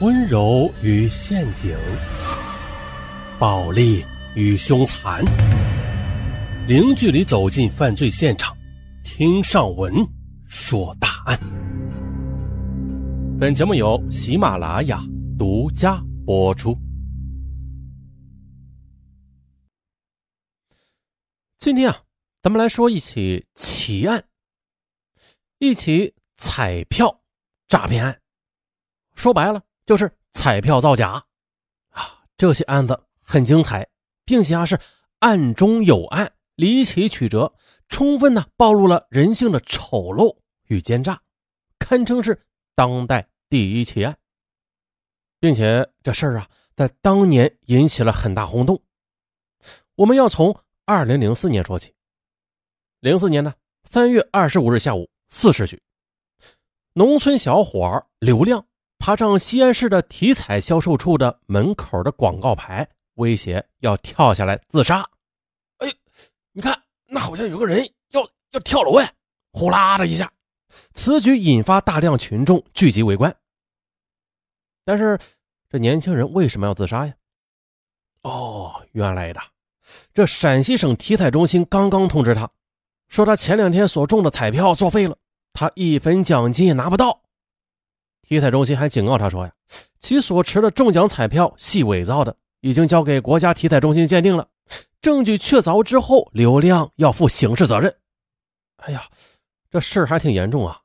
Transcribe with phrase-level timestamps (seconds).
[0.00, 1.76] 温柔与陷阱，
[3.38, 4.02] 暴力
[4.34, 5.22] 与凶残，
[6.66, 8.56] 零距离走进犯罪现场，
[9.04, 9.92] 听上文
[10.46, 11.38] 说大案。
[13.38, 15.04] 本节目由喜马拉雅
[15.38, 16.74] 独家播出。
[21.58, 22.02] 今天啊，
[22.42, 24.24] 咱们来说一起奇案，
[25.58, 27.20] 一起彩票
[27.68, 28.18] 诈骗案。
[29.14, 29.62] 说白了。
[29.90, 31.24] 就是彩票造假，
[31.88, 33.88] 啊，这些案子很精彩，
[34.24, 34.78] 并且啊是
[35.18, 37.52] 案中有案，离奇曲折，
[37.88, 40.38] 充分的暴露了人性的丑陋
[40.68, 41.20] 与奸诈，
[41.80, 42.40] 堪称是
[42.76, 44.16] 当代第一奇案，
[45.40, 48.80] 并且这事儿啊在当年引起了很大轰动。
[49.96, 51.92] 我们要从二零零四年说起，
[53.00, 53.52] 零四年呢
[53.82, 55.82] 三月二十五日下午四时许，
[56.92, 58.64] 农村小伙刘亮。
[59.10, 65.00] 爬上西安市的体彩销售处的门口的广告牌，威胁要跳下来自杀。
[65.78, 65.92] 哎，
[66.52, 68.22] 你看，那好像有个人要
[68.52, 69.12] 要跳楼哎！
[69.50, 70.30] 呼啦的一下，
[70.94, 73.34] 此举引发大量群众聚集围观。
[74.84, 75.18] 但是，
[75.68, 77.12] 这年轻人为什么要自杀呀？
[78.22, 79.40] 哦，原来的，
[80.14, 82.48] 这陕西省体彩中心刚刚通知他，
[83.08, 85.18] 说他前两天所中的彩票作废了，
[85.52, 87.20] 他一分奖金也拿不到。
[88.30, 89.52] 体彩中心还警告他说：“呀，
[89.98, 94.46] 其所持的中奖彩票系伪造的，已经交给国家体彩中心鉴定了，
[95.02, 97.92] 证据确凿之后，刘亮要负刑事责任。”
[98.86, 99.10] 哎呀，
[99.68, 100.80] 这事儿还挺严重啊！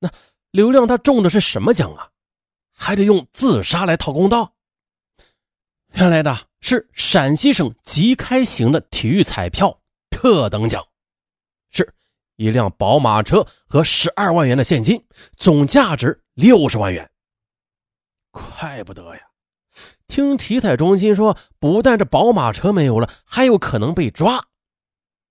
[0.00, 0.10] 那
[0.50, 2.10] 刘亮他中的是什么奖啊？
[2.76, 4.54] 还得用自杀来讨公道？
[5.92, 9.78] 原来的是陕西省即开型的体育彩票
[10.10, 10.84] 特等奖。
[12.36, 15.04] 一辆宝马车和十二万元的现金，
[15.36, 17.08] 总价值六十万元。
[18.30, 19.20] 怪不得呀！
[20.08, 24.44] 听体彩中心说，不但这宝马车没有了，还有可能被抓，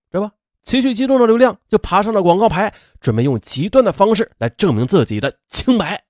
[0.09, 0.31] 这不，
[0.63, 6.03] 情绪激动的刘亮就爬上了广告牌，准备用极端的方式来证明自己的清白。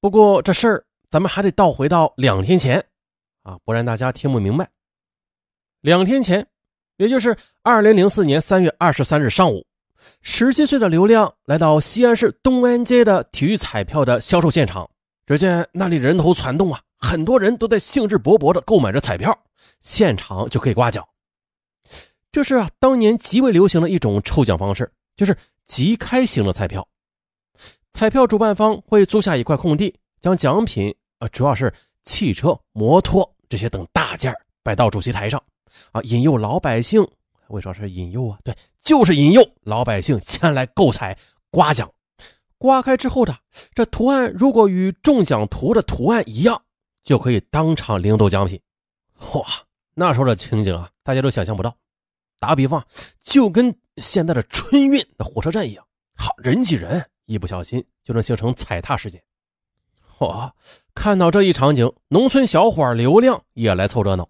[0.00, 2.86] 不过这事儿咱们还得倒回到两天前
[3.42, 4.70] 啊，不然大家听不明白。
[5.80, 6.46] 两天前。
[6.96, 9.66] 也就是二零零四年三月二十三日上午，
[10.22, 14.88] 十七岁的刘亮来到西安市东安街的体育彩票的销售现场，
[15.26, 19.36] 只见那里人头攒动啊，很多人都在兴致勃勃地购买着彩票，
[19.80, 21.04] 现场就可以刮奖。
[22.30, 26.86] 这是啊，当年极为流行的一种抽奖方式，就是即开型的彩票。
[27.92, 31.72] 彩票主办方会租下一块空地，将奖品啊，主要是
[32.04, 35.42] 汽车、摩托这些等大件摆到主席台上。
[35.92, 36.00] 啊！
[36.02, 37.06] 引诱老百姓，
[37.48, 38.38] 为啥是引诱啊？
[38.44, 41.16] 对，就是引诱老百姓前来购彩
[41.50, 41.90] 刮奖。
[42.58, 43.36] 刮开之后的
[43.74, 46.60] 这图案，如果与中奖图的图案一样，
[47.02, 48.58] 就可以当场领走奖品。
[49.34, 49.46] 哇，
[49.94, 51.76] 那时候的情景啊，大家都想象不到。
[52.38, 52.82] 打个比方，
[53.20, 55.86] 就跟现在的春运的火车站一样，
[56.16, 59.22] 好人挤人，一不小心就能形成踩踏事件。
[60.18, 60.50] 嚯，
[60.94, 64.28] 看到这一场景，农村小伙刘亮也来凑热闹。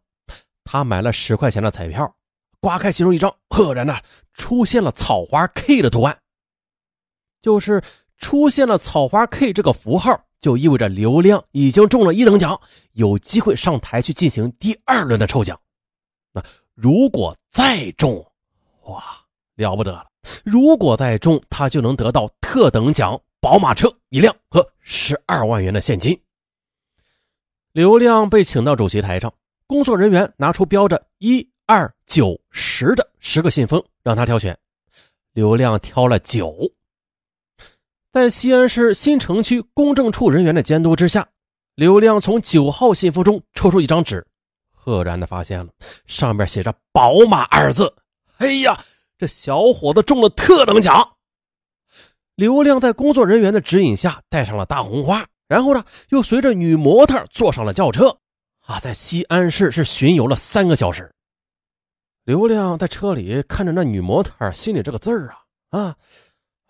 [0.65, 2.13] 他买了十块钱的彩票，
[2.59, 3.97] 刮开其中一张，赫然呢
[4.33, 6.19] 出现了草花 K 的图案。
[7.43, 7.83] 就是
[8.17, 12.59] 出现了草花 K 这个符号，就意味着刘亮已经中了一等奖，
[12.93, 15.61] 有机会上台去进行第二轮的抽奖。
[16.33, 16.43] 那
[16.75, 18.27] 如果再中，
[18.85, 19.05] 哇，
[19.57, 20.07] 了不得了！
[20.43, 26.19] 如果再中，他就能得到特等奖宝马车一辆和十二万元的现金。
[27.73, 29.31] 刘亮被请到主席台上。
[29.75, 34.57] 工作人员拿出标着一二九十的十个信封，让他挑选。
[35.33, 36.55] 刘亮挑了九。
[38.13, 41.27] 在西安市新城区公证处人员的监督之下，
[41.75, 44.25] 刘亮从九号信封中抽出一张纸，
[44.71, 45.73] 赫然的发现了
[46.07, 47.93] 上面写着“宝马”二字。
[48.37, 48.81] 哎呀，
[49.19, 51.05] 这小伙子中了特等奖！
[52.37, 58.17] 刘亮在工作人员的指引下戴上了大红花，然后呢，又随着女模特坐上了轿车。
[58.67, 61.11] 啊，在西安市是巡游了三个小时。
[62.25, 65.97] 刘亮在车里看着那女模特，心里这个字儿啊啊，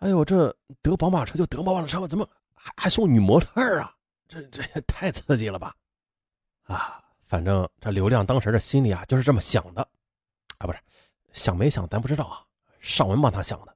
[0.01, 3.95] 哎呦，这得宝马车就得宝马车，怎么还还送女模特啊？
[4.27, 5.73] 这这也太刺激了吧！
[6.65, 9.87] 啊，反正这刘亮当时的心里啊就是这么想的，
[10.59, 10.79] 啊，不是
[11.33, 12.43] 想没想咱不知道啊，
[12.81, 13.73] 尚文帮他想的。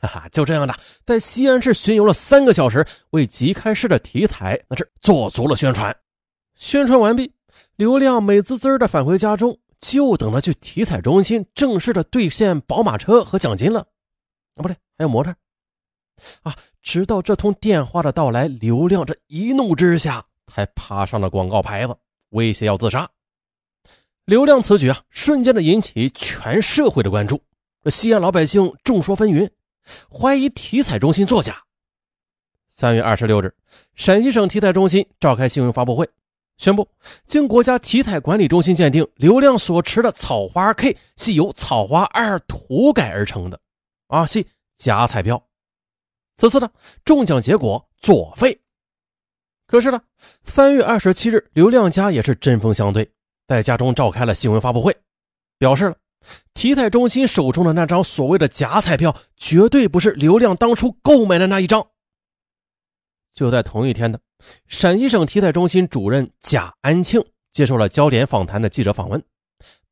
[0.00, 0.74] 哈哈，就这样的，
[1.06, 5.96] 在西安市巡游了三个小时，为即开市的题材那是做足了宣传。
[6.54, 7.32] 宣传完毕，
[7.76, 13.80] 刘亮美滋滋的返回家中，就等着去体彩中心正式的兑现宝马车和奖金了。
[14.54, 15.34] 啊，不对，还有模特。
[16.44, 21.96] 啊，直到这通电话的到来，刘亮这一怒之下，才爬上了广告牌子，
[22.30, 23.10] 威胁要自杀。
[24.24, 27.42] 刘亮此举啊，瞬间的引起全社会的关注。
[27.82, 29.50] 这西安老百姓众说纷纭，
[30.08, 31.64] 怀疑体彩中心作假。
[32.70, 33.54] 三月二十六日，
[33.94, 36.08] 陕西省体彩中心召开新闻发布会，
[36.56, 36.88] 宣布
[37.26, 43.58] 经国家体彩管理中心鉴定，刘亮所持的草花 K 系由草花二涂改而成的，
[44.06, 44.46] 啊，系
[44.76, 45.42] 假彩票。
[46.36, 46.70] 此次呢，
[47.04, 48.60] 中奖结果作废。
[49.66, 50.00] 可是呢，
[50.44, 53.08] 三月二十七日，刘亮家也是针锋相对，
[53.48, 54.96] 在家中召开了新闻发布会，
[55.58, 55.96] 表示了
[56.54, 61.86] 体彩中心手中的那张所谓的假彩票，绝对不是刘亮当初购买的那一张。
[63.34, 64.18] 就在同一天的，
[64.68, 67.22] 陕西省体彩中心主任贾安庆
[67.52, 69.20] 接受了焦点访谈的记者访问，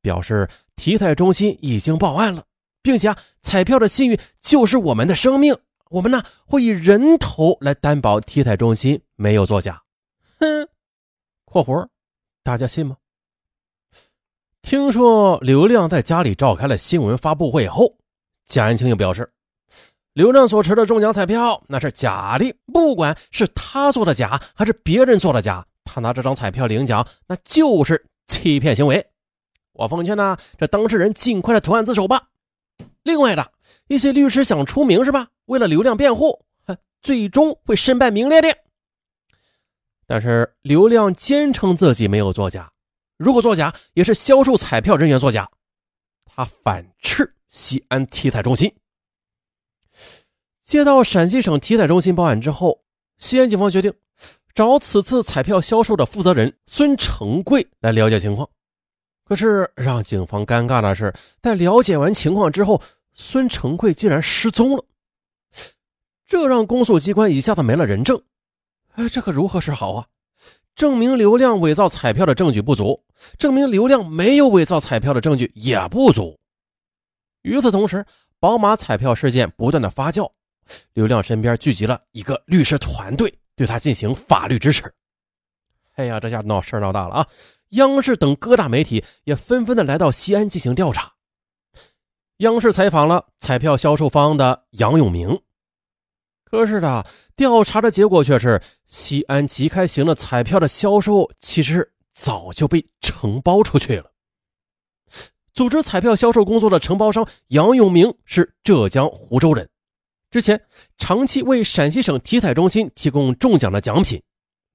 [0.00, 2.44] 表示体彩中心已经报案了，
[2.82, 5.56] 并且啊，彩票的信誉就是我们的生命，
[5.90, 9.82] 我们呢会以人头来担保体彩中心没有作假。
[10.38, 10.68] 哼，
[11.44, 11.88] 括弧，
[12.44, 12.96] 大家信吗？
[14.62, 17.92] 听说刘亮在家里召开了新闻发布会后，
[18.46, 19.28] 贾安庆又表示。
[20.14, 29.06] 刘亮所持的中奖彩票那是假的，不管是他做的假还是别人做的假，他拿这张彩票领奖那就是欺骗行为。
[29.72, 32.28] 我奉劝呢，这当事人尽快的投案自首吧。
[33.02, 33.52] 另外的
[33.88, 35.28] 一些律师想出名是吧？
[35.46, 36.44] 为了流量辩护，
[37.00, 38.54] 最终会身败名裂的。
[40.06, 42.70] 但是刘亮坚称自己没有作假，
[43.16, 45.50] 如果作假，也是销售彩票人员作假。
[46.26, 48.70] 他反斥西安体彩中心。
[50.64, 52.80] 接到陕西省体彩中心报案之后，
[53.18, 53.92] 西安警方决定
[54.54, 58.48] 找此次彩票销售的负责人孙成贵来了解情况。
[59.24, 62.80] 可是让警方尴尬的是，在了解完情况之后，
[63.14, 64.84] 孙成贵竟然失踪了。
[66.26, 68.22] 这让公诉机关一下子没了人证。
[68.92, 70.06] 哎，这可如何是好啊？
[70.74, 73.02] 证明刘亮伪造彩票的证据不足，
[73.36, 76.38] 证明刘亮没有伪造彩票的证据也不足。
[77.42, 78.04] 与此同时，
[78.38, 80.30] 宝马彩票事件不断的发酵。
[80.94, 84.92] 刘亮身边聚集了一个律师团队，对他进行法律支持。
[85.94, 87.28] 哎呀，这下闹事闹大了啊！
[87.70, 91.12] 央视等各大媒体也纷纷的来到西安进行调查。
[92.38, 95.40] 央视采访了彩票销售方的杨永明，
[96.44, 97.06] 可是的
[97.36, 104.10] 调查的结果却是，西安即开型的彩票的销售其实早就被承包出去了。
[105.52, 109.68] 组织彩票销售工作的承包商杨永明是浙江湖州人。
[110.32, 110.58] 之前
[110.96, 114.22] 长期为陕西省体彩中心提供中奖的奖品，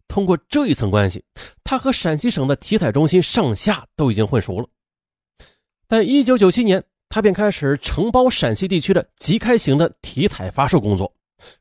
[0.07, 1.25] 通过这一层关系，
[1.63, 4.69] 他和陕西省的体彩中心上下都已经混熟了。
[5.87, 11.11] 但一九九七年，他便开始承包陕西地区的即开型的体彩发售工作，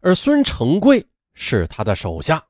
[0.00, 1.02] 而孙成贵
[1.32, 2.44] 是他的手下。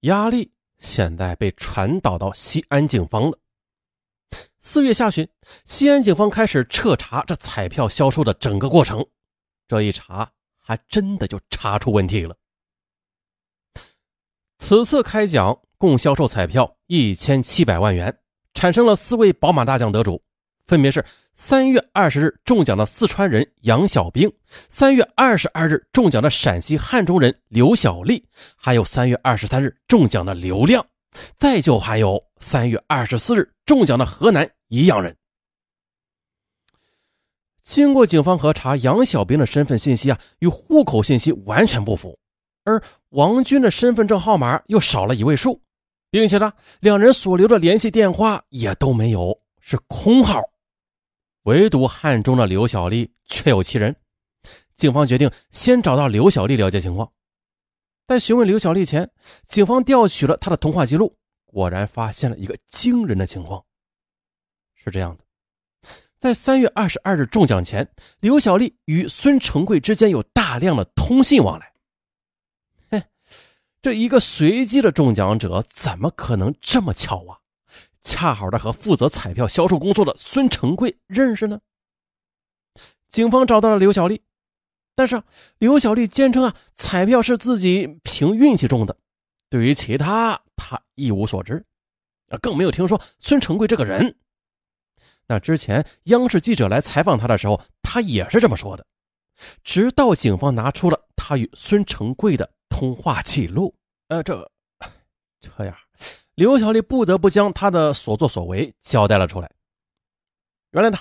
[0.00, 3.38] 压力现在被传导到西安警方了。
[4.60, 5.26] 四月下旬，
[5.64, 9.02] 西安警方开始彻查这彩票销售的整个过程。
[9.66, 10.30] 这一查。
[10.70, 12.36] 还真的就查出问题了。
[14.60, 18.16] 此次开奖共销售彩票一千七百万元，
[18.54, 20.22] 产生了四位宝马大奖得主，
[20.68, 28.24] 分别是三月二十日中奖的四川人杨小兵，三月二十二日中奖的陕西汉中人刘小丽，
[28.54, 30.86] 还有三月二十三日中奖的刘亮，
[31.36, 35.16] 再就还有三月二十四日中奖的河南宜阳人。
[37.62, 42.18] 经过警方核查，杨小兵的身份信息啊与户口信息完全不符，
[42.64, 45.60] 而王军的身份证号码又少了一位数，
[46.10, 50.42] 并且呢，两人所留的联系电话也都没有，是空号。
[51.44, 53.94] 唯独汉中的刘小丽确有其人。
[54.74, 57.10] 警方决定先找到刘小丽了解情况。
[58.06, 59.10] 在询问刘小丽前，
[59.46, 61.14] 警方调取了她的通话记录，
[61.44, 63.62] 果然发现了一个惊人的情况。
[64.74, 65.24] 是这样的。
[66.20, 67.88] 在三月二十二日中奖前，
[68.20, 71.72] 刘小丽与孙成贵之间有大量的通信往来。
[72.90, 73.02] 嘿，
[73.80, 77.40] 这一个随机的中奖者怎么可能这么巧啊？
[78.02, 81.58] 恰好的和负责彩票销售工作的孙成贵认识呢？
[83.08, 84.20] 警方找到了刘小丽，
[84.94, 85.22] 但是
[85.56, 88.94] 刘小丽坚称啊，彩票是自己凭运气中的，
[89.48, 91.64] 对于其他他一无所知，
[92.28, 94.14] 啊，更没有听说孙成贵这个人。
[95.30, 98.84] 那之前央视记者来采访他的时候，他也是这么说的。
[99.62, 103.72] 直到警方拿出了他与孙成贵的通话记录，
[104.08, 104.50] 呃，这
[105.40, 105.76] 这样，
[106.34, 109.48] 刘小丽不得不将他的所作所为交代了出来。
[110.72, 110.98] 原来呢，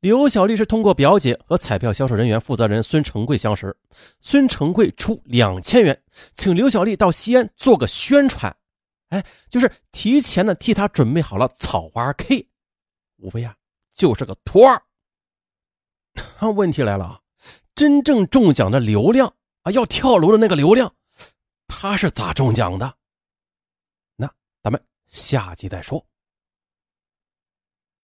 [0.00, 3.76] 刘小丽是通过表姐和彩票销售人员负责人孙成贵相识，
[4.22, 6.02] 孙成贵出两千元，
[6.34, 8.56] 请刘小丽到西安做个宣传，
[9.10, 12.48] 哎，就是提前呢替他准备好了草花 K，
[13.22, 13.56] 无非啊
[13.94, 14.82] 就是个托儿。
[16.40, 17.20] 那 问题来了啊，
[17.74, 20.92] 真正中奖的流量啊，要跳楼的那个流量，
[21.68, 22.94] 他是咋中奖的？
[24.16, 24.30] 那
[24.62, 26.04] 咱们下集再说。